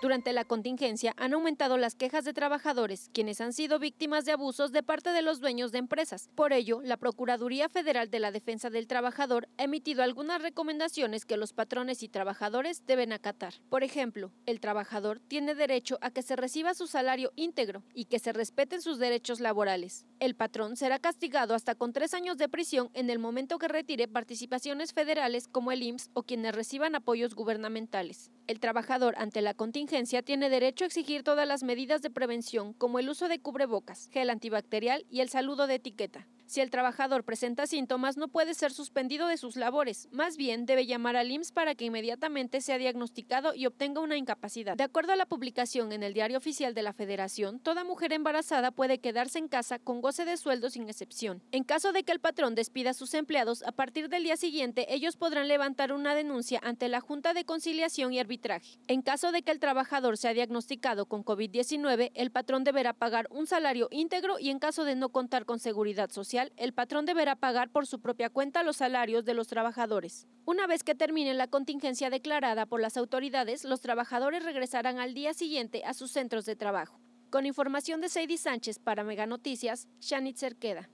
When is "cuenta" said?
68.30-68.62